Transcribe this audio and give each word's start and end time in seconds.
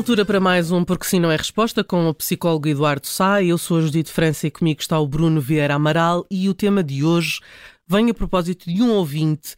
Altura 0.00 0.24
para 0.24 0.40
mais 0.40 0.70
um 0.70 0.82
Porque 0.82 1.04
Sim 1.04 1.20
Não 1.20 1.30
é 1.30 1.36
Resposta 1.36 1.84
com 1.84 2.08
o 2.08 2.14
psicólogo 2.14 2.66
Eduardo 2.66 3.06
Sá. 3.06 3.42
Eu 3.42 3.58
sou 3.58 3.76
a 3.76 3.80
Judite 3.82 4.10
França 4.10 4.46
e 4.46 4.50
comigo 4.50 4.80
está 4.80 4.98
o 4.98 5.06
Bruno 5.06 5.42
Vieira 5.42 5.74
Amaral 5.74 6.24
e 6.30 6.48
o 6.48 6.54
tema 6.54 6.82
de 6.82 7.04
hoje 7.04 7.38
vem 7.86 8.08
a 8.08 8.14
propósito 8.14 8.64
de 8.72 8.80
um 8.80 8.92
ouvinte, 8.92 9.56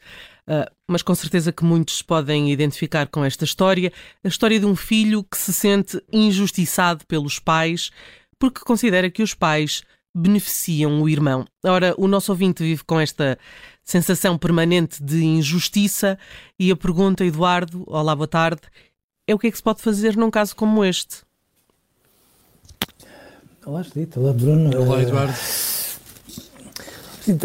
uh, 0.48 0.68
mas 0.88 1.01
com 1.01 1.15
certeza 1.15 1.52
que 1.52 1.62
muitos 1.62 2.02
podem 2.02 2.51
identificar 2.51 3.06
com 3.06 3.24
esta 3.24 3.45
história, 3.45 3.93
a 4.24 4.26
história 4.26 4.59
de 4.59 4.66
um 4.66 4.74
filho 4.74 5.23
que 5.23 5.38
se 5.38 5.52
sente 5.52 6.02
injustiçado 6.13 7.07
pelos 7.07 7.38
pais 7.38 7.93
porque 8.37 8.63
considera 8.63 9.09
que 9.09 9.23
os 9.23 9.35
pais 9.35 9.85
beneficiam 10.13 11.01
o 11.01 11.09
irmão. 11.09 11.45
Ora, 11.65 11.95
o 11.96 12.09
nosso 12.09 12.32
ouvinte 12.32 12.65
vive 12.65 12.82
com 12.82 12.98
esta 12.98 13.38
sensação 13.85 14.37
permanente 14.37 15.01
de 15.01 15.23
injustiça 15.23 16.18
e 16.59 16.73
a 16.73 16.76
pergunta, 16.76 17.24
Eduardo, 17.24 17.85
olá, 17.87 18.15
boa 18.16 18.26
tarde, 18.26 18.63
é 19.26 19.34
o 19.34 19.38
que 19.38 19.46
é 19.46 19.51
que 19.51 19.56
se 19.56 19.62
pode 19.62 19.80
fazer 19.80 20.16
num 20.16 20.30
caso 20.30 20.54
como 20.56 20.84
este? 20.84 21.18
Olá, 23.64 23.82
Judito. 23.82 24.20
Olá, 24.20 24.32
Bruno. 24.32 24.76
Olá, 24.76 25.02
Eduardo. 25.02 25.34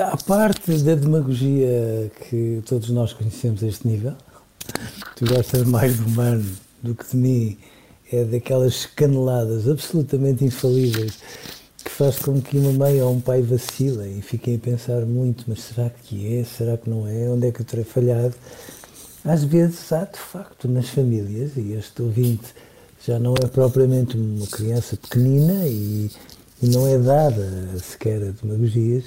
A 0.02 0.18
parte 0.18 0.72
da 0.80 0.96
demagogia 0.96 2.12
que 2.28 2.64
todos 2.66 2.90
nós 2.90 3.14
conhecemos 3.14 3.64
a 3.64 3.68
este 3.68 3.88
nível, 3.88 4.16
tu 5.16 5.26
gostas 5.28 5.64
mais 5.66 5.98
do 5.98 6.08
humano 6.08 6.58
do 6.82 6.96
que 6.96 7.12
de 7.12 7.18
mim, 7.18 7.58
é 8.12 8.24
daquelas 8.26 8.88
caneladas 8.88 9.70
absolutamente 9.70 10.44
infalíveis 10.44 11.20
que 11.84 11.92
faz 11.92 12.18
com 12.18 12.42
que 12.42 12.58
uma 12.58 12.72
mãe 12.72 13.00
ou 13.02 13.14
um 13.14 13.22
pai 13.22 13.44
vacilem 13.44 14.18
e 14.18 14.22
fiquem 14.24 14.56
a 14.56 14.60
pensar 14.60 15.06
muito, 15.06 15.44
mas 15.48 15.62
será 15.62 15.92
que 15.92 16.40
é? 16.40 16.44
Será 16.44 16.76
que 16.76 16.90
não 16.90 17.08
é? 17.08 17.30
Onde 17.30 17.48
é 17.48 17.52
que 17.52 17.62
eu 17.62 17.66
terei 17.66 17.86
falhado? 17.86 18.34
Às 19.28 19.44
vezes 19.44 19.92
há, 19.92 20.06
de 20.06 20.18
facto, 20.18 20.70
nas 20.70 20.88
famílias, 20.88 21.58
e 21.58 21.74
este 21.74 22.02
ouvinte 22.02 22.56
já 23.06 23.20
não 23.20 23.34
é 23.34 23.46
propriamente 23.46 24.16
uma 24.16 24.48
criança 24.48 24.96
pequenina 24.96 25.68
e, 25.68 26.10
e 26.64 26.70
não 26.70 26.88
é 26.88 26.98
dada 26.98 27.78
sequer 27.78 28.24
a 28.24 28.32
demagogias, 28.32 29.04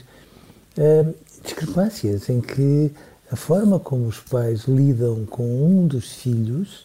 uh, 0.76 1.14
discrepâncias 1.42 2.28
em 2.28 2.38
que 2.38 2.92
a 3.32 3.36
forma 3.36 3.80
como 3.80 4.08
os 4.08 4.18
pais 4.18 4.64
lidam 4.64 5.24
com 5.24 5.42
um 5.42 5.86
dos 5.86 6.12
filhos 6.12 6.84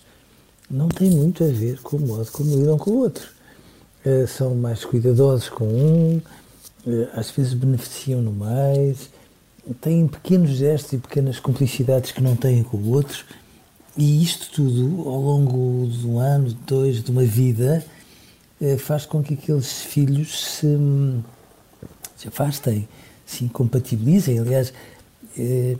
não 0.71 0.87
tem 0.87 1.11
muito 1.11 1.43
a 1.43 1.47
ver 1.47 1.81
com 1.81 1.97
o 1.97 2.07
modo 2.07 2.31
como 2.31 2.55
lidam 2.55 2.77
com 2.77 2.91
o 2.91 2.99
outro. 2.99 3.27
Uh, 4.05 4.25
são 4.27 4.55
mais 4.55 4.85
cuidadosos 4.85 5.49
com 5.49 5.65
um, 5.65 6.21
uh, 6.87 7.09
às 7.13 7.31
vezes 7.31 7.53
beneficiam-no 7.53 8.31
mais, 8.31 9.09
têm 9.73 10.07
pequenos 10.07 10.51
gestos 10.51 10.93
e 10.93 10.97
pequenas 10.97 11.39
complicidades 11.39 12.11
que 12.11 12.21
não 12.21 12.35
têm 12.35 12.63
com 12.63 12.77
o 12.77 12.91
outro, 12.91 13.25
e 13.97 14.21
isto 14.21 14.51
tudo, 14.51 15.07
ao 15.07 15.21
longo 15.21 15.87
de 15.87 16.05
um 16.05 16.19
ano, 16.19 16.49
de 16.49 16.55
dois, 16.55 17.01
de 17.01 17.09
uma 17.09 17.23
vida, 17.23 17.85
eh, 18.61 18.77
faz 18.77 19.05
com 19.05 19.23
que 19.23 19.35
aqueles 19.35 19.81
filhos 19.83 20.57
se, 20.57 20.77
se 22.17 22.27
afastem, 22.27 22.87
se 23.25 23.45
incompatibilizem. 23.45 24.39
Aliás, 24.39 24.73
eh, 25.37 25.77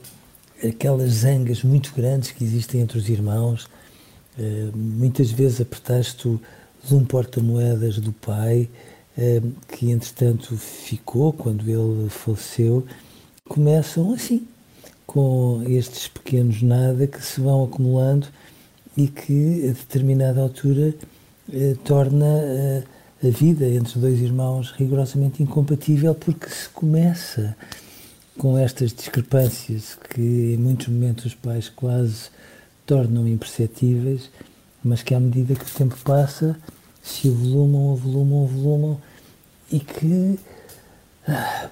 aquelas 0.66 1.12
zangas 1.12 1.62
muito 1.64 1.94
grandes 1.94 2.32
que 2.32 2.44
existem 2.44 2.82
entre 2.82 2.98
os 2.98 3.10
irmãos, 3.10 3.68
eh, 4.40 4.70
muitas 4.74 5.30
vezes 5.30 5.60
a 5.60 5.66
pretexto 5.66 6.40
de 6.84 6.96
um 6.96 7.04
porta-moedas 7.04 7.98
do 8.00 8.14
pai, 8.14 8.70
que 9.70 9.92
entretanto 9.92 10.58
ficou 10.58 11.32
quando 11.32 11.62
ele 11.70 12.10
faleceu, 12.10 12.86
começam 13.48 14.12
assim, 14.14 14.48
com 15.06 15.64
estes 15.68 16.08
pequenos 16.08 16.62
nada 16.62 17.06
que 17.06 17.24
se 17.24 17.40
vão 17.40 17.64
acumulando 17.64 18.28
e 18.98 19.08
que 19.08 19.70
a 19.70 19.74
determinada 19.74 20.42
altura 20.42 20.96
eh, 21.54 21.76
torna 21.84 22.26
eh, 22.26 22.84
a 23.24 23.30
vida 23.30 23.68
entre 23.68 24.00
dois 24.00 24.20
irmãos 24.20 24.72
rigorosamente 24.72 25.44
incompatível 25.44 26.16
porque 26.16 26.50
se 26.50 26.68
começa 26.70 27.56
com 28.38 28.58
estas 28.58 28.92
discrepâncias 28.92 29.96
que 30.10 30.22
em 30.56 30.58
muitos 30.58 30.88
momentos 30.88 31.26
os 31.26 31.36
pais 31.36 31.70
quase 31.70 32.30
tornam 32.86 33.28
imperceptíveis, 33.28 34.30
mas 34.84 35.04
que 35.04 35.14
à 35.14 35.20
medida 35.20 35.56
que 35.56 35.66
o 35.66 35.76
tempo 35.76 35.96
passa 36.04 36.58
se 37.02 37.30
avolumam, 37.30 37.94
avolumam, 37.94 38.44
avolumam 38.46 39.02
e 39.72 39.80
que 39.80 40.40
ah, 41.28 41.70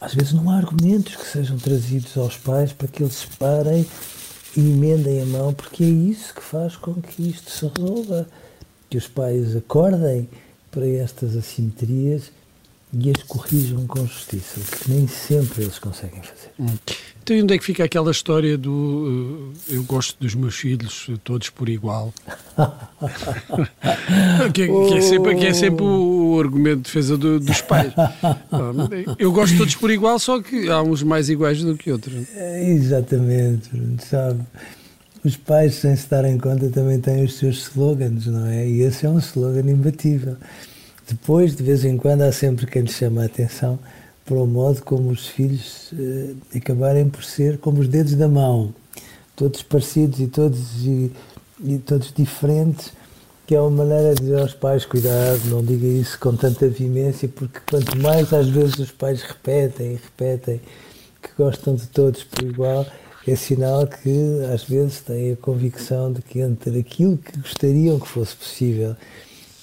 às 0.00 0.14
vezes 0.14 0.32
não 0.32 0.50
há 0.50 0.56
argumentos 0.56 1.16
que 1.16 1.26
sejam 1.26 1.56
trazidos 1.56 2.16
aos 2.16 2.36
pais 2.36 2.72
para 2.72 2.88
que 2.88 3.02
eles 3.02 3.24
parem 3.38 3.86
e 4.56 4.60
emendem 4.60 5.22
a 5.22 5.26
mão, 5.26 5.54
porque 5.54 5.82
é 5.82 5.88
isso 5.88 6.34
que 6.34 6.42
faz 6.42 6.76
com 6.76 6.94
que 6.94 7.30
isto 7.30 7.50
se 7.50 7.66
resolva. 7.66 8.26
Que 8.90 8.98
os 8.98 9.08
pais 9.08 9.56
acordem 9.56 10.28
para 10.70 10.86
estas 10.86 11.36
assimetrias 11.36 12.30
e 12.98 13.10
as 13.10 13.22
corrijam 13.24 13.86
com 13.86 14.06
justiça, 14.06 14.60
o 14.60 14.64
que 14.64 14.90
nem 14.90 15.08
sempre 15.08 15.62
eles 15.62 15.78
conseguem 15.78 16.22
fazer. 16.22 16.50
Hum. 16.58 16.76
Então, 17.22 17.38
onde 17.38 17.54
é 17.54 17.58
que 17.58 17.64
fica 17.64 17.82
aquela 17.84 18.10
história 18.10 18.58
do 18.58 18.70
uh, 18.70 19.52
eu 19.72 19.82
gosto 19.84 20.14
dos 20.20 20.34
meus 20.34 20.56
filhos 20.56 21.08
todos 21.24 21.48
por 21.48 21.70
igual? 21.70 22.12
que, 24.52 24.62
é, 24.62 24.66
que, 24.66 24.94
é 24.94 25.00
sempre, 25.00 25.34
que 25.34 25.46
é 25.46 25.54
sempre 25.54 25.82
o, 25.82 26.38
argumento 26.38 26.76
de 26.76 26.82
defesa 26.82 27.16
do, 27.16 27.40
dos 27.40 27.62
pais. 27.62 27.94
eu 29.18 29.32
gosto 29.32 29.56
todos 29.56 29.74
por 29.74 29.90
igual, 29.90 30.18
só 30.18 30.42
que 30.42 30.68
há 30.68 30.82
uns 30.82 31.02
mais 31.02 31.30
iguais 31.30 31.62
do 31.62 31.74
que 31.76 31.90
outros. 31.90 32.26
É, 32.36 32.68
exatamente, 32.68 33.70
sabe? 34.06 34.40
Os 35.24 35.36
pais, 35.38 35.76
sem 35.76 35.96
se 35.96 36.10
darem 36.10 36.36
conta, 36.36 36.68
também 36.68 37.00
têm 37.00 37.24
os 37.24 37.38
seus 37.38 37.68
slogans, 37.68 38.26
não 38.26 38.44
é? 38.46 38.68
E 38.68 38.82
esse 38.82 39.06
é 39.06 39.08
um 39.08 39.18
slogan 39.18 39.70
imbatível. 39.70 40.36
Depois, 41.06 41.54
de 41.54 41.62
vez 41.62 41.84
em 41.84 41.98
quando, 41.98 42.22
há 42.22 42.32
sempre 42.32 42.66
quem 42.66 42.82
lhe 42.82 42.92
chama 42.92 43.22
a 43.22 43.26
atenção 43.26 43.78
para 44.24 44.36
o 44.36 44.46
modo 44.46 44.82
como 44.82 45.10
os 45.10 45.26
filhos 45.26 45.92
uh, 45.92 46.36
acabarem 46.56 47.10
por 47.10 47.22
ser 47.22 47.58
como 47.58 47.80
os 47.80 47.88
dedos 47.88 48.14
da 48.14 48.26
mão, 48.26 48.74
todos 49.36 49.62
parecidos 49.62 50.18
e 50.20 50.26
todos, 50.26 50.86
e, 50.86 51.12
e 51.62 51.78
todos 51.78 52.10
diferentes, 52.10 52.90
que 53.46 53.54
é 53.54 53.60
uma 53.60 53.84
maneira 53.84 54.14
de 54.14 54.22
dizer 54.22 54.40
aos 54.40 54.54
pais, 54.54 54.86
cuidado, 54.86 55.40
não 55.50 55.62
diga 55.62 55.86
isso 55.86 56.18
com 56.18 56.34
tanta 56.34 56.66
vimência, 56.68 57.28
porque 57.28 57.60
quanto 57.68 57.98
mais 57.98 58.32
às 58.32 58.48
vezes 58.48 58.78
os 58.78 58.90
pais 58.90 59.22
repetem 59.22 59.92
e 59.92 59.94
repetem 59.96 60.60
que 61.22 61.30
gostam 61.36 61.74
de 61.74 61.86
todos 61.88 62.24
por 62.24 62.44
igual, 62.44 62.86
é 63.26 63.36
sinal 63.36 63.86
que 63.86 64.40
às 64.52 64.64
vezes 64.64 65.00
têm 65.00 65.32
a 65.32 65.36
convicção 65.36 66.12
de 66.12 66.22
que 66.22 66.40
entre 66.40 66.78
aquilo 66.78 67.18
que 67.18 67.38
gostariam 67.38 67.98
que 67.98 68.08
fosse 68.08 68.34
possível 68.34 68.96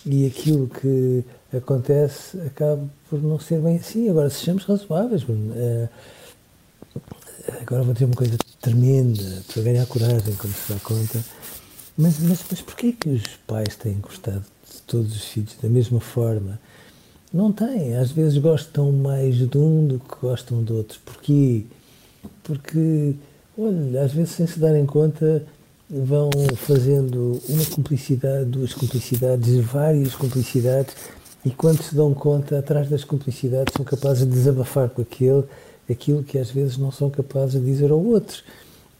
e 0.05 0.25
aquilo 0.25 0.67
que 0.67 1.23
acontece 1.55 2.39
acaba 2.41 2.81
por 3.09 3.21
não 3.21 3.39
ser 3.39 3.59
bem 3.59 3.77
assim. 3.77 4.09
Agora, 4.09 4.29
sejamos 4.29 4.65
razoáveis. 4.65 5.23
Uh, 5.23 5.89
agora 7.61 7.83
vou 7.83 7.93
dizer 7.93 8.05
uma 8.05 8.15
coisa 8.15 8.37
tremenda, 8.61 9.43
para 9.51 9.63
ganhar 9.63 9.85
coragem, 9.85 10.35
como 10.35 10.53
se 10.53 10.73
dá 10.73 10.79
conta. 10.79 11.23
Mas, 11.97 12.19
mas, 12.19 12.43
mas 12.49 12.61
porquê 12.61 12.93
que 12.93 13.09
os 13.09 13.23
pais 13.47 13.75
têm 13.75 13.99
gostado 13.99 14.43
de 14.71 14.81
todos 14.83 15.15
os 15.15 15.25
filhos 15.25 15.55
da 15.61 15.69
mesma 15.69 15.99
forma? 15.99 16.59
Não 17.33 17.51
têm. 17.51 17.95
Às 17.95 18.11
vezes 18.11 18.37
gostam 18.37 18.91
mais 18.91 19.35
de 19.35 19.57
um 19.57 19.87
do 19.87 19.99
que 19.99 20.15
gostam 20.21 20.63
de 20.63 20.73
outro. 20.73 20.99
Porquê? 21.05 21.65
Porque, 22.43 23.15
olha, 23.57 24.03
às 24.03 24.11
vezes 24.11 24.31
sem 24.31 24.47
se 24.47 24.59
darem 24.59 24.85
conta, 24.85 25.45
vão 25.91 26.29
fazendo 26.55 27.41
uma 27.49 27.65
cumplicidade, 27.65 28.45
duas 28.45 28.73
cumplicidades, 28.73 29.57
várias 29.65 30.15
cumplicidades, 30.15 30.95
e 31.43 31.49
quando 31.49 31.81
se 31.83 31.93
dão 31.93 32.13
conta, 32.13 32.59
atrás 32.59 32.89
das 32.89 33.03
cumplicidades, 33.03 33.73
são 33.75 33.83
capazes 33.83 34.25
de 34.25 34.31
desabafar 34.31 34.89
com 34.89 35.01
aquele 35.01 35.43
aquilo 35.89 36.23
que 36.23 36.37
às 36.37 36.49
vezes 36.49 36.77
não 36.77 36.91
são 36.91 37.09
capazes 37.09 37.59
de 37.59 37.65
dizer 37.65 37.91
ao 37.91 38.01
outro. 38.01 38.41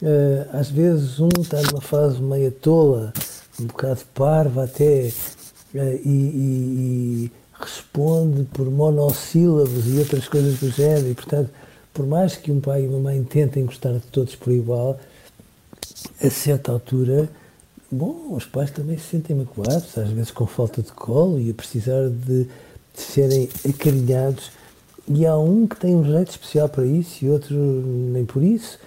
Uh, 0.02 0.48
às 0.52 0.70
vezes 0.70 1.20
um 1.20 1.30
está 1.40 1.62
numa 1.62 1.80
fase 1.80 2.22
meia 2.22 2.52
tola, 2.52 3.14
um 3.60 3.66
bocado 3.66 4.02
parva 4.14 4.64
até, 4.64 5.12
uh, 5.74 5.78
e, 5.78 6.10
e, 6.10 7.26
e, 7.26 7.32
responde 7.54 8.44
por 8.46 8.70
monossílabos 8.70 9.88
e 9.88 10.00
outras 10.00 10.28
coisas 10.28 10.60
do 10.60 10.70
género. 10.72 11.10
E, 11.10 11.14
portanto, 11.14 11.52
por 11.94 12.06
mais 12.06 12.36
que 12.36 12.52
um 12.52 12.60
pai 12.60 12.84
e 12.84 12.88
uma 12.88 13.00
mãe 13.00 13.24
tentem 13.24 13.66
gostar 13.66 13.94
de 13.94 14.00
todos 14.12 14.36
por 14.36 14.52
igual, 14.52 15.00
a 16.20 16.30
certa 16.30 16.72
altura, 16.72 17.30
bom, 17.92 18.34
os 18.34 18.46
pais 18.46 18.72
também 18.72 18.98
se 18.98 19.06
sentem 19.06 19.36
magoados, 19.36 19.98
às 19.98 20.10
vezes 20.10 20.32
com 20.32 20.48
falta 20.48 20.82
de 20.82 20.92
colo 20.92 21.40
e 21.40 21.52
a 21.52 21.54
precisar 21.54 22.10
de, 22.10 22.44
de 22.46 23.02
serem 23.02 23.50
acarinhados. 23.68 24.52
E 25.08 25.26
há 25.26 25.38
um 25.38 25.68
que 25.68 25.76
tem 25.76 25.96
um 25.96 26.04
jeito 26.04 26.32
especial 26.32 26.70
para 26.70 26.86
isso 26.86 27.26
e 27.26 27.30
outro 27.30 27.56
nem 27.56 28.26
por 28.26 28.44
isso. 28.44 28.80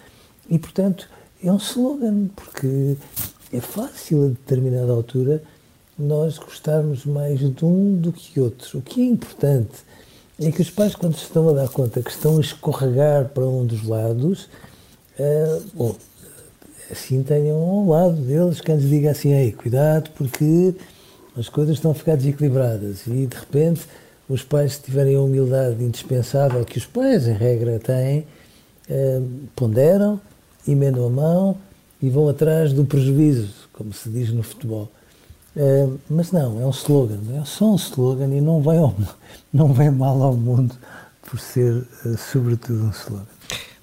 E, 0.49 0.59
portanto, 0.59 1.09
é 1.43 1.53
um 1.53 1.57
slogan, 1.57 2.29
porque 2.35 2.97
é 3.53 3.61
fácil 3.61 4.25
a 4.25 4.29
determinada 4.29 4.93
altura 4.93 5.43
nós 5.99 6.39
gostarmos 6.39 7.05
mais 7.05 7.39
de 7.39 7.65
um 7.65 7.97
do 7.97 8.13
que 8.13 8.41
outro. 8.41 8.79
O 8.79 8.83
que 8.83 9.01
é 9.01 9.05
importante 9.05 9.73
é 10.41 10.51
que 10.51 10.61
os 10.61 10.71
pais, 10.71 10.95
quando 10.95 11.15
se 11.15 11.23
estão 11.23 11.49
a 11.49 11.53
dar 11.53 11.69
conta 11.69 12.03
que 12.03 12.11
estão 12.11 12.39
a 12.39 12.41
escorregar 12.41 13.29
para 13.29 13.47
um 13.47 13.65
dos 13.65 13.85
lados, 13.85 14.49
uh, 15.19 15.63
bom, 15.75 15.95
assim 16.91 17.23
tenham 17.23 17.57
ao 17.57 17.87
lado 17.87 18.17
deles 18.17 18.61
quem 18.61 18.77
lhes 18.77 18.89
diga 18.89 19.11
assim, 19.11 19.33
ei, 19.33 19.53
cuidado, 19.53 20.11
porque 20.15 20.75
as 21.37 21.49
coisas 21.49 21.77
estão 21.77 21.91
a 21.91 21.95
ficar 21.95 22.17
desequilibradas. 22.17 23.07
E, 23.07 23.27
de 23.27 23.37
repente, 23.37 23.83
os 24.29 24.43
pais, 24.43 24.75
se 24.75 24.83
tiverem 24.83 25.17
a 25.17 25.21
humildade 25.21 25.83
indispensável 25.83 26.65
que 26.65 26.79
os 26.79 26.87
pais, 26.87 27.27
em 27.27 27.33
regra, 27.33 27.79
têm, 27.79 28.27
uh, 28.89 29.31
ponderam, 29.55 30.21
emendam 30.67 31.07
a 31.07 31.11
mão 31.11 31.57
e 32.01 32.09
vão 32.09 32.29
atrás 32.29 32.73
do 32.73 32.85
prejuízo, 32.85 33.53
como 33.73 33.93
se 33.93 34.09
diz 34.09 34.31
no 34.31 34.43
futebol. 34.43 34.91
Uh, 35.57 35.99
mas 36.09 36.33
não, 36.33 36.61
é 36.61 36.67
um 36.67 36.71
slogan, 36.71 37.21
é 37.41 37.45
só 37.45 37.73
um 37.73 37.77
slogan 37.77 38.29
e 38.29 38.41
não 38.41 38.61
vem, 38.61 38.79
ao, 38.79 38.95
não 39.53 39.73
vem 39.73 39.91
mal 39.91 40.23
ao 40.23 40.35
mundo 40.35 40.75
por 41.23 41.39
ser, 41.39 41.87
uh, 42.05 42.17
sobretudo, 42.17 42.85
um 42.85 42.91
slogan. 42.91 43.34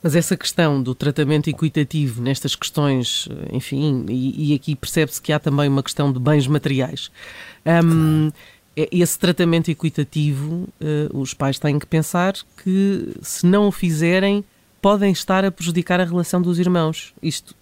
Mas 0.04 0.16
essa 0.16 0.36
questão 0.36 0.82
do 0.82 0.96
tratamento 0.96 1.50
equitativo 1.50 2.22
nestas 2.22 2.56
questões, 2.56 3.28
enfim, 3.52 4.06
e, 4.10 4.52
e 4.52 4.56
aqui 4.56 4.76
percebe-se 4.76 5.22
que 5.22 5.32
há 5.32 5.40
também 5.40 5.70
uma 5.70 5.84
questão 5.84 6.12
de 6.12 6.20
bens 6.20 6.48
materiais. 6.48 7.12
Um, 7.66 8.32
esse 8.76 9.20
tratamento 9.20 9.70
equitativo, 9.70 10.68
uh, 10.82 11.20
os 11.20 11.34
pais 11.34 11.60
têm 11.60 11.78
que 11.78 11.86
pensar 11.86 12.34
que, 12.64 13.14
se 13.22 13.46
não 13.46 13.68
o 13.68 13.72
fizerem, 13.72 14.44
podem 14.82 15.12
estar 15.12 15.46
a 15.46 15.52
prejudicar 15.52 16.00
a 16.00 16.06
relação 16.06 16.42
dos 16.42 16.58
irmãos. 16.58 17.14
Isto 17.22 17.54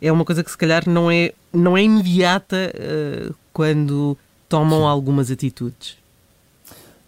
é 0.00 0.12
uma 0.12 0.24
coisa 0.24 0.44
que, 0.44 0.50
se 0.50 0.58
calhar, 0.58 0.88
não 0.88 1.10
é, 1.10 1.32
não 1.52 1.76
é 1.76 1.82
imediata 1.82 2.72
uh, 2.74 3.34
quando 3.52 4.16
tomam 4.48 4.80
Sim. 4.80 4.86
algumas 4.86 5.30
atitudes. 5.30 5.96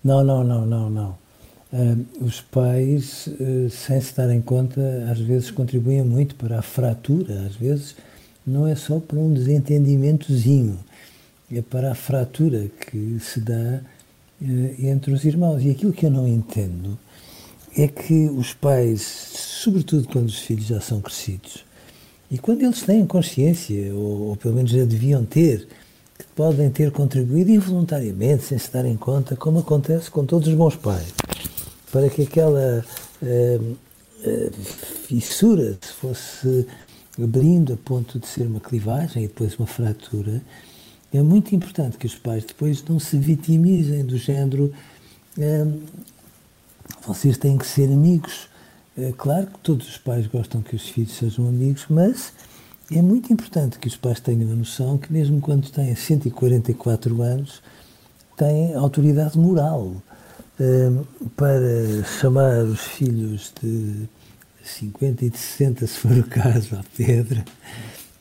Não, 0.02 0.24
não, 0.24 0.42
não, 0.42 0.66
não, 0.66 0.90
não. 0.90 1.21
Uh, 1.72 2.04
os 2.22 2.42
pais, 2.42 3.28
uh, 3.28 3.70
sem 3.70 3.98
se 3.98 4.14
darem 4.14 4.42
conta, 4.42 5.08
às 5.10 5.18
vezes 5.18 5.50
contribuem 5.50 6.02
muito 6.02 6.34
para 6.34 6.58
a 6.58 6.62
fratura. 6.62 7.46
Às 7.46 7.56
vezes 7.56 7.96
não 8.46 8.66
é 8.66 8.74
só 8.74 9.00
para 9.00 9.18
um 9.18 9.32
desentendimentozinho, 9.32 10.78
é 11.50 11.62
para 11.62 11.92
a 11.92 11.94
fratura 11.94 12.70
que 12.78 13.18
se 13.20 13.40
dá 13.40 13.80
uh, 14.42 14.84
entre 14.86 15.14
os 15.14 15.24
irmãos. 15.24 15.62
E 15.64 15.70
aquilo 15.70 15.94
que 15.94 16.04
eu 16.04 16.10
não 16.10 16.28
entendo 16.28 16.98
é 17.74 17.88
que 17.88 18.28
os 18.28 18.52
pais, 18.52 19.00
sobretudo 19.02 20.06
quando 20.08 20.26
os 20.26 20.40
filhos 20.40 20.66
já 20.66 20.80
são 20.80 21.00
crescidos, 21.00 21.64
e 22.30 22.36
quando 22.36 22.62
eles 22.62 22.82
têm 22.82 23.06
consciência, 23.06 23.94
ou, 23.94 24.28
ou 24.28 24.36
pelo 24.36 24.54
menos 24.54 24.70
já 24.70 24.84
deviam 24.84 25.24
ter, 25.24 25.66
que 26.18 26.24
podem 26.36 26.68
ter 26.70 26.90
contribuído 26.90 27.50
involuntariamente, 27.50 28.44
sem 28.44 28.58
se 28.58 28.70
darem 28.70 28.96
conta, 28.96 29.36
como 29.36 29.60
acontece 29.60 30.10
com 30.10 30.24
todos 30.26 30.48
os 30.48 30.54
bons 30.54 30.76
pais, 30.76 31.12
para 31.92 32.08
que 32.08 32.22
aquela 32.22 32.84
uh, 33.22 33.62
uh, 33.62 34.52
fissura 35.06 35.78
se 35.80 35.92
fosse 35.92 36.66
abrindo 37.22 37.74
a 37.74 37.76
ponto 37.76 38.18
de 38.18 38.26
ser 38.26 38.46
uma 38.46 38.58
clivagem 38.58 39.24
e 39.24 39.28
depois 39.28 39.54
uma 39.56 39.66
fratura, 39.66 40.42
é 41.12 41.20
muito 41.20 41.54
importante 41.54 41.98
que 41.98 42.06
os 42.06 42.14
pais 42.14 42.42
depois 42.44 42.82
não 42.84 42.98
se 42.98 43.18
vitimizem 43.18 44.04
do 44.04 44.16
género 44.16 44.72
uh, 45.38 45.82
vocês 47.06 47.36
têm 47.36 47.58
que 47.58 47.66
ser 47.66 47.92
amigos. 47.92 48.48
É 48.96 49.12
claro 49.12 49.46
que 49.46 49.58
todos 49.58 49.88
os 49.88 49.98
pais 49.98 50.26
gostam 50.26 50.62
que 50.62 50.74
os 50.74 50.88
filhos 50.88 51.12
sejam 51.12 51.46
amigos, 51.46 51.84
mas 51.90 52.32
é 52.90 53.02
muito 53.02 53.32
importante 53.32 53.78
que 53.78 53.88
os 53.88 53.96
pais 53.96 54.20
tenham 54.20 54.50
a 54.50 54.54
noção 54.54 54.96
que, 54.96 55.12
mesmo 55.12 55.40
quando 55.40 55.70
têm 55.70 55.94
144 55.94 57.22
anos, 57.22 57.62
têm 58.36 58.74
autoridade 58.74 59.38
moral 59.38 59.96
para 61.36 62.04
chamar 62.18 62.64
os 62.64 62.80
filhos 62.80 63.52
de 63.62 64.08
50 64.62 65.24
e 65.24 65.30
de 65.30 65.38
60, 65.38 65.86
se 65.86 65.98
for 65.98 66.12
o 66.12 66.24
caso, 66.24 66.76
à 66.76 66.84
pedra 66.96 67.44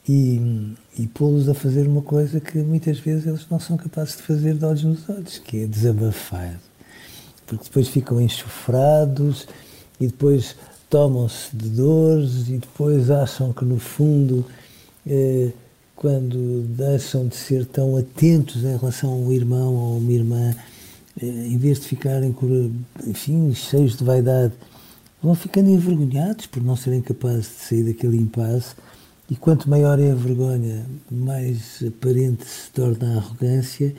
e, 0.07 0.75
e 0.97 1.07
pô-los 1.07 1.47
a 1.47 1.53
fazer 1.53 1.87
uma 1.87 2.01
coisa 2.01 2.39
que 2.39 2.57
muitas 2.57 2.99
vezes 2.99 3.27
eles 3.27 3.47
não 3.49 3.59
são 3.59 3.77
capazes 3.77 4.17
de 4.17 4.23
fazer 4.23 4.55
de 4.55 4.65
olhos 4.65 4.83
nos 4.83 5.09
olhos, 5.09 5.39
que 5.39 5.63
é 5.63 5.67
desabafar. 5.67 6.59
Porque 7.45 7.65
depois 7.65 7.87
ficam 7.87 8.19
enxofrados 8.19 9.47
e 9.99 10.07
depois 10.07 10.55
tomam-se 10.89 11.55
de 11.55 11.69
dores 11.69 12.47
e 12.49 12.57
depois 12.57 13.09
acham 13.09 13.53
que 13.53 13.63
no 13.63 13.79
fundo 13.79 14.45
eh, 15.07 15.51
quando 15.95 16.63
deixam 16.75 17.27
de 17.27 17.35
ser 17.35 17.65
tão 17.65 17.95
atentos 17.95 18.63
em 18.63 18.75
relação 18.75 19.11
a 19.11 19.15
um 19.15 19.31
irmão 19.31 19.73
ou 19.75 19.97
uma 19.97 20.11
irmã, 20.11 20.55
em 21.21 21.57
vez 21.57 21.79
de 21.79 21.87
ficarem, 21.87 22.35
enfim, 23.05 23.53
cheios 23.53 23.95
de 23.95 24.03
vaidade, 24.03 24.53
vão 25.21 25.35
ficando 25.35 25.69
envergonhados 25.69 26.47
por 26.47 26.63
não 26.63 26.75
serem 26.75 27.01
capazes 27.01 27.45
de 27.45 27.65
sair 27.65 27.83
daquele 27.83 28.17
impasse. 28.17 28.75
E 29.29 29.35
quanto 29.35 29.69
maior 29.69 29.99
é 29.99 30.11
a 30.11 30.15
vergonha, 30.15 30.85
mais 31.09 31.81
aparente 31.87 32.45
se 32.45 32.69
torna 32.71 33.13
a 33.13 33.17
arrogância. 33.17 33.93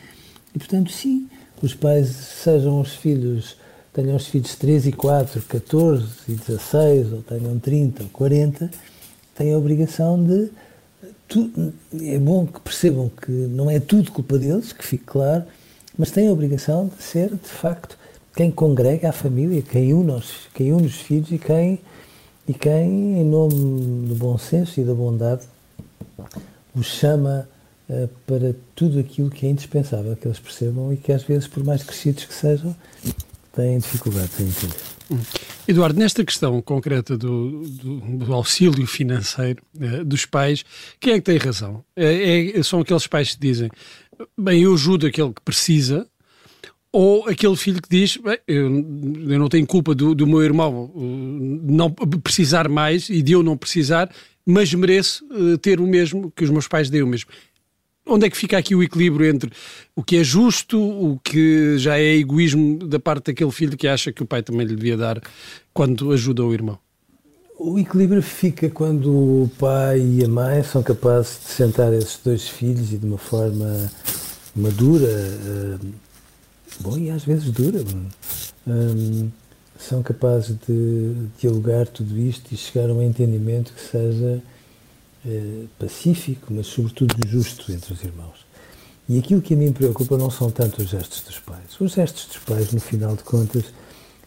E, 0.54 0.58
portanto, 0.58 0.92
sim, 0.92 1.28
os 1.62 1.74
pais 1.74 2.08
sejam 2.08 2.80
os 2.80 2.92
filhos, 2.94 3.56
tenham 3.94 4.16
os 4.16 4.26
filhos 4.26 4.54
3 4.56 4.88
e 4.88 4.92
4, 4.92 5.40
14 5.42 6.06
e 6.28 6.32
16, 6.32 7.12
ou 7.12 7.22
tenham 7.22 7.58
30 7.58 8.02
ou 8.02 8.08
40, 8.10 8.70
têm 9.34 9.54
a 9.54 9.58
obrigação 9.58 10.22
de 10.22 10.50
tu, 11.28 11.50
é 12.02 12.18
bom 12.18 12.46
que 12.46 12.60
percebam 12.60 13.08
que 13.08 13.30
não 13.30 13.70
é 13.70 13.80
tudo 13.80 14.12
culpa 14.12 14.38
deles, 14.38 14.72
que 14.72 14.84
fique 14.84 15.04
claro, 15.04 15.44
mas 15.98 16.10
têm 16.10 16.28
a 16.28 16.32
obrigação 16.32 16.90
de 16.96 17.02
ser, 17.02 17.30
de 17.30 17.48
facto, 17.48 17.96
quem 18.34 18.50
congrega 18.50 19.10
a 19.10 19.12
família, 19.12 19.62
quem 19.62 19.92
une 19.92 20.12
os, 20.12 20.48
quem 20.54 20.72
une 20.72 20.86
os 20.86 20.96
filhos 20.96 21.30
e 21.30 21.38
quem, 21.38 21.78
e 22.48 22.54
quem, 22.54 23.20
em 23.20 23.24
nome 23.24 24.06
do 24.06 24.14
bom 24.14 24.38
senso 24.38 24.80
e 24.80 24.84
da 24.84 24.94
bondade, 24.94 25.42
os 26.74 26.86
chama 26.86 27.48
uh, 27.88 28.08
para 28.26 28.54
tudo 28.74 28.98
aquilo 28.98 29.30
que 29.30 29.46
é 29.46 29.50
indispensável 29.50 30.16
que 30.16 30.26
eles 30.26 30.38
percebam 30.38 30.92
e 30.92 30.96
que, 30.96 31.12
às 31.12 31.22
vezes, 31.22 31.46
por 31.46 31.62
mais 31.62 31.82
crescidos 31.82 32.24
que 32.24 32.34
sejam, 32.34 32.74
têm 33.52 33.78
dificuldades 33.78 34.40
em 34.40 34.44
entender. 34.44 34.76
Hum. 35.10 35.18
Eduardo, 35.68 35.98
nesta 35.98 36.24
questão 36.24 36.60
concreta 36.62 37.16
do, 37.16 37.62
do, 37.62 38.00
do 38.18 38.32
auxílio 38.32 38.86
financeiro 38.86 39.62
eh, 39.80 40.02
dos 40.02 40.26
pais, 40.26 40.64
quem 40.98 41.14
é 41.14 41.16
que 41.16 41.22
tem 41.22 41.36
razão? 41.36 41.84
É, 41.94 42.58
é, 42.58 42.62
são 42.62 42.80
aqueles 42.80 43.06
pais 43.06 43.34
que 43.34 43.40
dizem, 43.40 43.70
bem, 44.38 44.62
eu 44.62 44.74
ajudo 44.74 45.06
aquele 45.06 45.32
que 45.32 45.42
precisa, 45.42 46.06
ou 46.90 47.28
aquele 47.28 47.56
filho 47.56 47.80
que 47.80 47.88
diz, 47.88 48.16
bem, 48.16 48.38
eu, 48.46 48.64
eu 48.64 49.38
não 49.38 49.48
tenho 49.48 49.66
culpa 49.66 49.94
do, 49.94 50.14
do 50.14 50.26
meu 50.26 50.42
irmão 50.42 50.92
uh, 50.94 51.60
não 51.62 51.90
precisar 51.90 52.68
mais 52.68 53.08
e 53.08 53.22
de 53.22 53.32
eu 53.32 53.42
não 53.42 53.56
precisar, 53.56 54.10
mas 54.44 54.72
mereço 54.74 55.24
uh, 55.30 55.56
ter 55.58 55.80
o 55.80 55.86
mesmo 55.86 56.30
que 56.30 56.44
os 56.44 56.50
meus 56.50 56.68
pais 56.68 56.90
dêem 56.90 57.02
o 57.02 57.06
mesmo 57.06 57.30
onde 58.06 58.26
é 58.26 58.30
que 58.30 58.36
fica 58.36 58.58
aqui 58.58 58.74
o 58.74 58.82
equilíbrio 58.82 59.26
entre 59.26 59.50
o 59.94 60.02
que 60.02 60.16
é 60.16 60.24
justo, 60.24 60.80
o 60.80 61.18
que 61.18 61.78
já 61.78 61.98
é 61.98 62.16
egoísmo 62.16 62.78
da 62.78 62.98
parte 62.98 63.26
daquele 63.26 63.50
filho 63.50 63.76
que 63.76 63.86
acha 63.86 64.12
que 64.12 64.22
o 64.22 64.26
pai 64.26 64.42
também 64.42 64.66
lhe 64.66 64.74
devia 64.74 64.96
dar 64.96 65.20
quando 65.72 66.12
ajuda 66.12 66.44
o 66.44 66.52
irmão? 66.52 66.78
O 67.64 67.78
equilíbrio 67.78 68.20
fica 68.20 68.68
quando 68.68 69.08
o 69.44 69.50
pai 69.56 70.00
e 70.00 70.24
a 70.24 70.28
mãe 70.28 70.64
são 70.64 70.82
capazes 70.82 71.38
de 71.44 71.52
sentar 71.52 71.92
esses 71.92 72.18
dois 72.18 72.48
filhos 72.48 72.92
e 72.92 72.98
de 72.98 73.06
uma 73.06 73.16
forma 73.16 73.88
madura, 74.56 75.06
uh, 75.06 75.86
bom, 76.80 76.98
e 76.98 77.08
às 77.08 77.22
vezes 77.22 77.52
dura, 77.52 77.84
um, 78.66 79.30
são 79.78 80.02
capazes 80.02 80.56
de 80.66 81.14
dialogar 81.38 81.86
tudo 81.86 82.18
isto 82.18 82.52
e 82.52 82.56
chegar 82.56 82.90
a 82.90 82.92
um 82.92 83.00
entendimento 83.00 83.72
que 83.72 83.80
seja 83.80 84.42
eh, 85.24 85.64
pacífico, 85.78 86.52
mas 86.52 86.66
sobretudo 86.66 87.14
justo 87.28 87.70
entre 87.70 87.92
os 87.92 88.02
irmãos. 88.02 88.44
E 89.08 89.20
aquilo 89.20 89.40
que 89.40 89.54
a 89.54 89.56
mim 89.56 89.72
preocupa 89.72 90.18
não 90.18 90.32
são 90.32 90.50
tanto 90.50 90.82
os 90.82 90.88
gestos 90.88 91.20
dos 91.20 91.38
pais. 91.38 91.80
Os 91.80 91.92
gestos 91.92 92.26
dos 92.26 92.38
pais, 92.38 92.72
no 92.72 92.80
final 92.80 93.14
de 93.14 93.22
contas, 93.22 93.66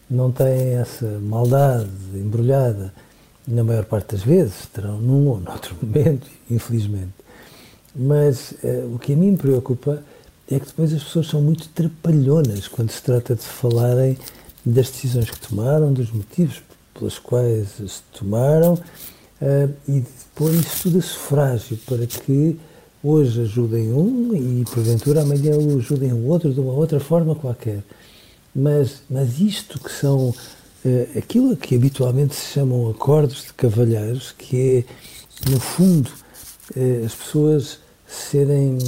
não 0.08 0.32
têm 0.32 0.76
essa 0.76 1.18
maldade 1.18 1.90
embrulhada, 2.14 2.94
na 3.46 3.62
maior 3.62 3.84
parte 3.84 4.12
das 4.12 4.22
vezes, 4.22 4.66
terão 4.72 4.98
num 4.98 5.28
ou 5.28 5.40
noutro 5.40 5.76
momento, 5.82 6.26
infelizmente. 6.50 7.14
Mas 7.94 8.52
uh, 8.62 8.94
o 8.94 8.98
que 8.98 9.12
a 9.12 9.16
mim 9.16 9.32
me 9.32 9.36
preocupa 9.36 10.02
é 10.50 10.60
que 10.60 10.66
depois 10.66 10.92
as 10.92 11.02
pessoas 11.02 11.28
são 11.28 11.40
muito 11.40 11.68
trapalhonas 11.70 12.68
quando 12.68 12.90
se 12.90 13.02
trata 13.02 13.34
de 13.34 13.42
falarem 13.42 14.16
das 14.64 14.90
decisões 14.90 15.30
que 15.30 15.40
tomaram, 15.40 15.92
dos 15.92 16.10
motivos 16.10 16.62
pelos 16.92 17.18
quais 17.18 17.80
as 17.82 18.02
tomaram 18.12 18.74
uh, 18.74 19.74
e 19.88 20.00
de 20.00 20.08
pôr 20.34 20.52
isso 20.52 20.82
tudo 20.84 20.98
a 20.98 21.02
sufrágio 21.02 21.78
para 21.86 22.06
que 22.06 22.58
hoje 23.02 23.42
ajudem 23.42 23.92
um 23.92 24.34
e 24.34 24.64
porventura 24.64 25.22
amanhã 25.22 25.56
o 25.56 25.78
ajudem 25.78 26.12
o 26.12 26.26
outro 26.26 26.52
de 26.52 26.60
uma 26.60 26.72
outra 26.72 26.98
forma 26.98 27.34
qualquer. 27.34 27.82
Mas, 28.54 29.02
mas 29.08 29.38
isto 29.38 29.78
que 29.78 29.92
são 29.92 30.34
uh, 30.86 31.18
aquilo 31.18 31.56
que 31.56 31.74
habitualmente 31.74 32.34
se 32.34 32.52
chamam 32.52 32.88
acordos 32.90 33.44
de 33.44 33.52
cavalheiros, 33.52 34.32
que 34.32 34.84
é, 34.86 35.50
no 35.50 35.60
fundo, 35.60 36.10
uh, 36.76 37.04
as 37.04 37.14
pessoas 37.14 37.78
serem 38.06 38.78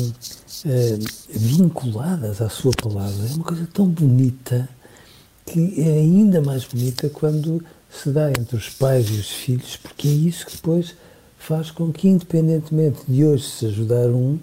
vinculadas 1.29 2.41
à 2.41 2.49
sua 2.49 2.73
palavra, 2.73 3.27
é 3.29 3.35
uma 3.35 3.45
coisa 3.45 3.69
tão 3.73 3.87
bonita 3.87 4.69
que 5.45 5.81
é 5.81 5.93
ainda 5.99 6.41
mais 6.41 6.65
bonita 6.65 7.09
quando 7.09 7.65
se 7.91 8.11
dá 8.11 8.31
entre 8.31 8.57
os 8.57 8.69
pais 8.69 9.09
e 9.09 9.15
os 9.15 9.31
filhos, 9.31 9.77
porque 9.77 10.09
é 10.09 10.11
isso 10.11 10.47
que 10.47 10.57
depois 10.57 10.95
faz 11.39 11.71
com 11.71 11.93
que, 11.93 12.09
independentemente 12.09 13.01
de 13.09 13.25
hoje 13.25 13.45
se 13.45 13.67
ajudar 13.67 14.09
um, 14.09 14.39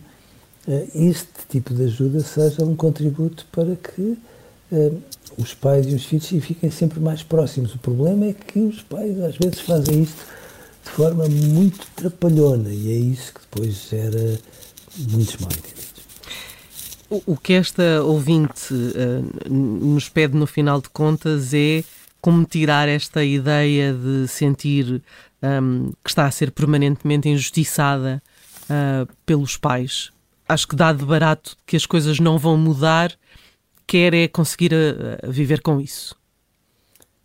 eh, 0.68 0.88
este 0.96 1.46
tipo 1.50 1.74
de 1.74 1.84
ajuda 1.84 2.22
seja 2.22 2.64
um 2.64 2.76
contributo 2.76 3.46
para 3.52 3.76
que 3.76 4.18
uh, 4.72 5.02
os 5.38 5.54
pais 5.54 5.86
e 5.88 5.96
os 5.96 6.06
filhos 6.06 6.28
fiquem 6.28 6.72
sempre 6.72 7.00
mais 7.00 7.24
próximos. 7.24 7.74
O 7.76 7.80
problema 7.80 8.26
é 8.26 8.34
que 8.34 8.60
os 8.60 8.82
pais 8.82 9.20
às 9.22 9.38
vezes 9.38 9.60
fazem 9.60 10.04
isto 10.04 10.24
de 10.84 10.92
forma 10.92 11.28
muito 11.28 11.86
trapalhona 11.96 12.70
e 12.70 12.92
é 12.92 12.96
isso 12.96 13.34
que 13.34 13.42
depois 13.42 13.88
gera 13.90 14.40
muitos 14.98 15.38
mal 15.38 15.52
entendidos. 15.52 15.86
O 17.10 17.38
que 17.38 17.54
esta 17.54 18.02
ouvinte 18.04 18.74
uh, 18.74 19.54
nos 19.54 20.10
pede 20.10 20.36
no 20.36 20.48
final 20.48 20.82
de 20.82 20.90
contas 20.90 21.54
é 21.54 21.84
como 22.20 22.44
tirar 22.44 22.90
esta 22.90 23.24
ideia 23.24 23.94
de 23.94 24.28
sentir 24.28 25.02
um, 25.44 25.92
que 26.04 26.10
está 26.10 26.26
a 26.26 26.32
ser 26.32 26.52
permanentemente 26.52 27.30
injustiçada 27.30 28.22
uh, 28.64 29.08
pelos 29.26 29.58
pais. 29.58 30.12
Acho 30.50 30.68
que 30.68 30.76
dá 30.76 30.92
de 30.92 31.06
barato 31.06 31.56
que 31.68 31.76
as 31.76 31.86
coisas 31.86 32.20
não 32.20 32.40
vão 32.40 32.58
mudar, 32.58 33.12
quer 33.96 34.14
é 34.14 34.28
conseguir 34.28 34.74
a, 34.74 35.26
a 35.26 35.32
viver 35.32 35.62
com 35.62 35.80
isso. 35.80 36.14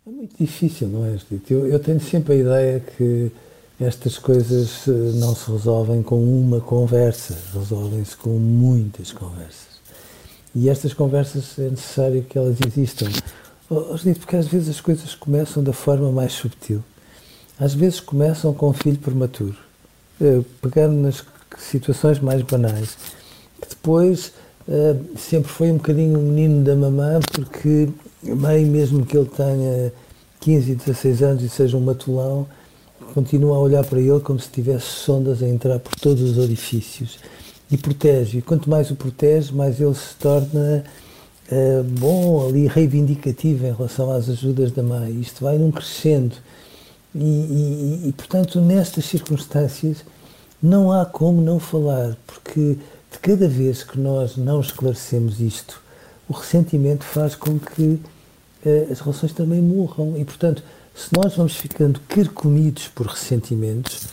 É 0.07 0.09
muito 0.09 0.37
difícil, 0.39 0.87
não 0.87 1.05
é, 1.05 1.17
Judito? 1.17 1.53
Eu, 1.53 1.67
eu 1.67 1.79
tenho 1.79 1.99
sempre 1.99 2.33
a 2.33 2.35
ideia 2.37 2.79
que 2.79 3.29
estas 3.77 4.17
coisas 4.17 4.87
eh, 4.87 4.91
não 5.15 5.35
se 5.35 5.51
resolvem 5.51 6.01
com 6.01 6.23
uma 6.23 6.61
conversa, 6.61 7.37
resolvem-se 7.53 8.15
com 8.15 8.29
muitas 8.29 9.11
conversas. 9.11 9.81
E 10.55 10.69
estas 10.69 10.93
conversas 10.93 11.59
é 11.59 11.69
necessário 11.69 12.23
que 12.23 12.37
elas 12.37 12.57
existam. 12.65 13.09
Oh, 13.69 13.97
porque 14.17 14.35
às 14.37 14.47
vezes 14.47 14.69
as 14.69 14.79
coisas 14.79 15.13
começam 15.13 15.61
da 15.61 15.73
forma 15.73 16.09
mais 16.09 16.31
subtil. 16.31 16.81
Às 17.59 17.73
vezes 17.73 17.99
começam 17.99 18.53
com 18.53 18.69
um 18.69 18.73
filho 18.73 18.97
prematuro, 18.97 19.57
eh, 20.21 20.39
pegando 20.61 20.95
nas 20.95 21.21
situações 21.57 22.19
mais 22.21 22.41
banais, 22.43 22.97
que 23.61 23.67
depois 23.67 24.31
eh, 24.67 24.95
sempre 25.17 25.51
foi 25.51 25.71
um 25.71 25.77
bocadinho 25.77 26.19
o 26.19 26.21
menino 26.21 26.63
da 26.63 26.75
mamã, 26.75 27.19
porque 27.33 27.89
a 28.29 28.35
mãe, 28.35 28.65
mesmo 28.65 29.05
que 29.05 29.17
ele 29.17 29.29
tenha 29.29 29.91
15, 30.39 30.75
16 30.75 31.23
anos 31.23 31.43
e 31.43 31.49
seja 31.49 31.77
um 31.77 31.81
matulão, 31.81 32.47
continua 33.13 33.57
a 33.57 33.59
olhar 33.59 33.83
para 33.83 33.99
ele 33.99 34.19
como 34.19 34.39
se 34.39 34.49
tivesse 34.49 34.85
sondas 34.85 35.41
a 35.41 35.47
entrar 35.47 35.79
por 35.79 35.95
todos 35.95 36.21
os 36.21 36.37
orifícios 36.37 37.19
e 37.69 37.77
protege. 37.77 38.39
E 38.39 38.41
quanto 38.41 38.69
mais 38.69 38.91
o 38.91 38.95
protege, 38.95 39.53
mais 39.53 39.79
ele 39.79 39.95
se 39.95 40.15
torna 40.19 40.83
uh, 41.51 41.83
bom 41.83 42.47
ali, 42.47 42.67
reivindicativo 42.67 43.65
em 43.65 43.73
relação 43.73 44.11
às 44.11 44.29
ajudas 44.29 44.71
da 44.71 44.83
mãe. 44.83 45.19
Isto 45.19 45.43
vai 45.43 45.57
num 45.57 45.71
crescendo. 45.71 46.35
E, 47.13 47.19
e, 47.19 48.09
e, 48.09 48.13
portanto, 48.13 48.61
nestas 48.61 49.05
circunstâncias, 49.05 49.97
não 50.61 50.91
há 50.91 51.05
como 51.05 51.41
não 51.41 51.59
falar, 51.59 52.15
porque 52.25 52.77
cada 53.21 53.47
vez 53.47 53.83
que 53.83 53.99
nós 53.99 54.35
não 54.35 54.59
esclarecemos 54.59 55.39
isto, 55.39 55.81
o 56.27 56.33
ressentimento 56.33 57.03
faz 57.03 57.35
com 57.35 57.59
que 57.59 57.81
uh, 57.83 58.91
as 58.91 58.99
relações 58.99 59.33
também 59.33 59.61
morram. 59.61 60.17
E, 60.17 60.25
portanto, 60.25 60.63
se 60.95 61.09
nós 61.15 61.35
vamos 61.35 61.55
ficando 61.55 61.99
carcomidos 62.07 62.87
por 62.87 63.07
ressentimentos, 63.07 64.07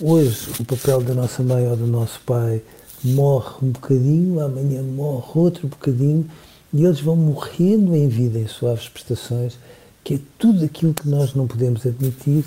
hoje 0.00 0.50
o 0.58 0.64
papel 0.64 1.00
da 1.00 1.14
nossa 1.14 1.42
mãe 1.42 1.66
ou 1.68 1.76
do 1.76 1.86
nosso 1.86 2.20
pai 2.26 2.62
morre 3.02 3.54
um 3.62 3.70
bocadinho, 3.70 4.40
amanhã 4.40 4.82
morre 4.82 5.30
outro 5.34 5.66
bocadinho, 5.66 6.28
e 6.72 6.84
eles 6.84 7.00
vão 7.00 7.16
morrendo 7.16 7.96
em 7.96 8.08
vida 8.08 8.38
em 8.38 8.46
suaves 8.46 8.88
prestações, 8.88 9.58
que 10.04 10.14
é 10.14 10.18
tudo 10.38 10.64
aquilo 10.64 10.94
que 10.94 11.08
nós 11.08 11.34
não 11.34 11.46
podemos 11.46 11.86
admitir, 11.86 12.44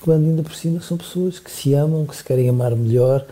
quando 0.00 0.24
ainda 0.24 0.42
por 0.42 0.54
cima 0.54 0.80
são 0.80 0.96
pessoas 0.96 1.38
que 1.38 1.50
se 1.50 1.72
amam, 1.72 2.04
que 2.04 2.16
se 2.16 2.24
querem 2.24 2.48
amar 2.48 2.74
melhor 2.74 3.24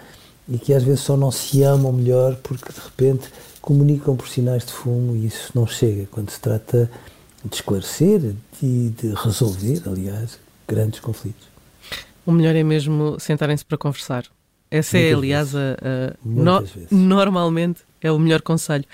e 0.51 0.59
que 0.59 0.75
às 0.75 0.83
vezes 0.83 1.01
só 1.01 1.17
não 1.17 1.31
se 1.31 1.63
amam 1.63 1.93
melhor 1.93 2.37
porque 2.43 2.73
de 2.73 2.81
repente 2.81 3.29
comunicam 3.61 4.17
por 4.17 4.29
sinais 4.29 4.65
de 4.65 4.73
fumo 4.73 5.15
e 5.15 5.27
isso 5.27 5.53
não 5.55 5.67
chega 5.67 6.07
quando 6.11 6.31
se 6.31 6.41
trata 6.41 6.91
de 7.45 7.55
esclarecer 7.55 8.35
e 8.63 8.93
de 9.01 9.15
resolver, 9.15 9.83
aliás, 9.87 10.39
grandes 10.67 11.01
conflitos. 11.01 11.49
O 12.27 12.33
melhor 12.33 12.55
é 12.55 12.63
mesmo 12.63 13.19
sentarem-se 13.19 13.65
para 13.65 13.79
conversar. 13.79 14.25
Essa 14.71 14.99
é, 14.99 15.15
Muitas 15.15 15.15
é, 15.15 15.19
aliás, 15.19 15.57
a, 15.57 15.59
a 15.61 16.17
no, 16.25 16.65
normalmente 16.91 17.81
é 18.01 18.11
o 18.13 18.19
melhor 18.19 18.43
conselho. 18.43 18.85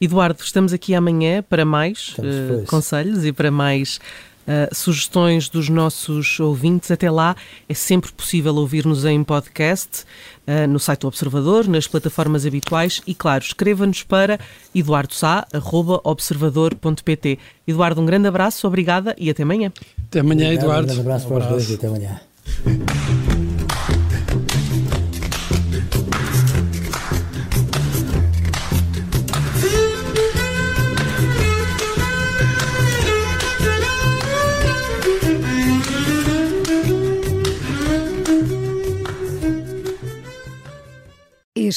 Eduardo, 0.00 0.40
estamos 0.42 0.72
aqui 0.72 0.94
amanhã 0.94 1.42
para 1.42 1.64
mais 1.64 2.14
uh, 2.18 2.66
conselhos 2.66 3.24
e 3.24 3.32
para 3.32 3.50
mais 3.50 3.98
uh, 4.46 4.74
sugestões 4.74 5.48
dos 5.48 5.68
nossos 5.68 6.40
ouvintes. 6.40 6.90
Até 6.90 7.08
lá, 7.10 7.36
é 7.68 7.74
sempre 7.74 8.10
possível 8.12 8.54
ouvir-nos 8.54 9.04
em 9.04 9.22
podcast, 9.24 10.04
uh, 10.46 10.66
no 10.68 10.78
site 10.78 11.00
do 11.00 11.08
Observador, 11.08 11.68
nas 11.68 11.86
plataformas 11.86 12.46
habituais 12.46 13.02
e, 13.06 13.14
claro, 13.14 13.44
escreva-nos 13.44 14.02
para 14.02 14.40
eduardosá.observador.pt. 14.74 17.38
Eduardo, 17.66 18.00
um 18.00 18.06
grande 18.06 18.28
abraço, 18.28 18.66
obrigada 18.66 19.14
e 19.18 19.28
até 19.28 19.42
amanhã. 19.42 19.70
Até 20.08 20.20
amanhã, 20.20 20.46
Obrigado, 20.46 20.64
Eduardo. 20.64 20.84
Um 20.84 20.86
grande 20.86 21.00
abraço 21.00 21.28
para 21.28 21.38
os 21.38 21.46
dois 21.46 21.68
e 21.70 21.74
até 21.74 21.88
amanhã. 21.88 22.18